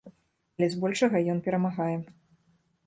[0.59, 1.95] Але збольшага ён перамагае.